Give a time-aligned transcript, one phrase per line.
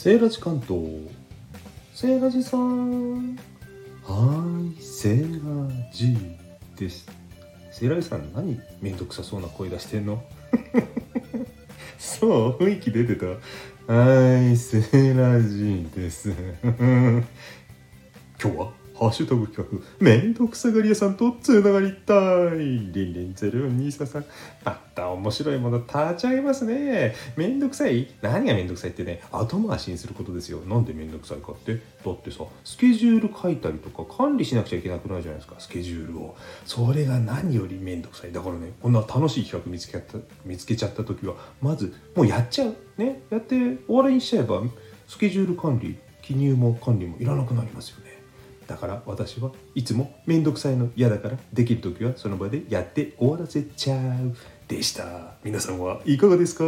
[0.00, 0.80] セーラジ関東
[1.92, 3.34] セーラジさん。
[3.34, 6.16] はーいセーラジ
[6.76, 7.04] です。
[7.72, 10.22] セーラジさん何めんどくさそうな声出してんの？
[11.98, 13.26] そう雰囲気出てた？
[13.26, 16.30] はーいセーラジです。
[16.70, 17.24] 今
[18.38, 18.77] 日は？
[18.98, 22.14] ハッシュタグ企画、めんどくさがり屋さんとつながりた
[22.52, 22.58] い。
[22.58, 24.24] リンリンゼロニーサさん。
[24.64, 27.14] また面白いもの立ち上げますね。
[27.36, 28.12] めんどくさい？
[28.22, 30.58] 何がめんどくさいってね、後回しにすることですよ。
[30.66, 31.76] なんでめんどくさいかって？
[32.04, 36.36] だってさ、スケジュール書いたりとか管理しなくちゃいけなくなるじゃないですか、スケジュールを。
[36.66, 38.32] それが何よりめんどくさい。
[38.32, 42.74] だからね、こんな楽しい企画見つけた見つけちゃった時は、まず、もうやっちゃう。
[42.96, 43.22] ね。
[43.30, 44.60] やって終わりにしちゃえば、
[45.06, 48.08] スケジュール管理、記入も管理もいらなくなりますよね。
[48.68, 54.36] だから私はいつもめんどくさいの嫌だからできる時はその場でやって終わらせちゃう
[54.68, 55.32] でした。
[55.42, 56.64] 皆さんはいかがですか？